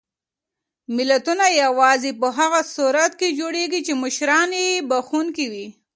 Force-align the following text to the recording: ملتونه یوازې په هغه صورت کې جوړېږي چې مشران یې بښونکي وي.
ملتونه 0.95 1.45
یوازې 1.63 2.11
په 2.21 2.27
هغه 2.37 2.61
صورت 2.75 3.11
کې 3.19 3.35
جوړېږي 3.39 3.79
چې 3.87 3.93
مشران 4.03 4.49
یې 4.61 4.69
بښونکي 4.89 5.45
وي. 5.53 5.67